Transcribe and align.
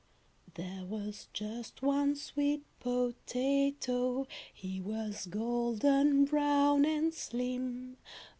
III 0.47 0.53
"There 0.55 0.83
was 0.87 1.27
just 1.31 1.83
one 1.83 2.15
sweet 2.15 2.65
potato. 2.79 4.25
He 4.51 4.81
was 4.81 5.27
golden 5.27 6.25
brown 6.25 6.85
and 6.85 7.13
slim. 7.13 7.97